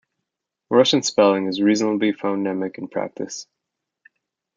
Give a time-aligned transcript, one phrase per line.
[0.71, 3.45] Russian spelling is reasonably phonemic in practice.